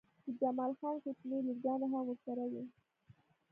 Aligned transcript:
د 0.25 0.27
جمال 0.39 0.71
خان 0.79 0.95
کوچنۍ 1.03 1.39
لورګانې 1.47 1.87
هم 1.91 2.01
ورسره 2.07 2.43
وې 2.51 2.63